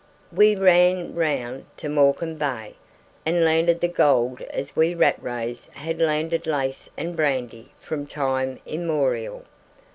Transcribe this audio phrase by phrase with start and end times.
[0.31, 2.73] "We ran round to Morecambe Bay,
[3.23, 9.43] and landed the gold as we Rattrays had landed lace and brandy from time immemorial.